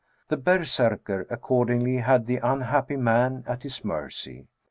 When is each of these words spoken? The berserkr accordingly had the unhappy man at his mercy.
The 0.29 0.37
berserkr 0.37 1.27
accordingly 1.29 1.97
had 1.97 2.25
the 2.25 2.37
unhappy 2.37 2.97
man 2.97 3.43
at 3.45 3.61
his 3.61 3.85
mercy. 3.85 4.47